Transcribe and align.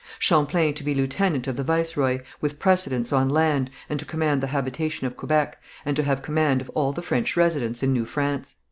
Champlain 0.17 0.73
to 0.73 0.83
be 0.83 0.95
lieutenant 0.95 1.45
of 1.45 1.57
the 1.57 1.63
viceroy, 1.63 2.21
with 2.41 2.57
precedence 2.57 3.13
on 3.13 3.29
land, 3.29 3.69
and 3.87 3.99
to 3.99 4.03
command 4.05 4.41
the 4.41 4.47
habitation 4.47 5.05
of 5.05 5.15
Quebec, 5.15 5.61
and 5.85 5.95
to 5.95 6.01
have 6.01 6.23
command 6.23 6.59
of 6.59 6.71
all 6.71 6.91
the 6.91 7.03
French 7.03 7.37
residents 7.37 7.83
in 7.83 7.93
New 7.93 8.05
France. 8.05 8.55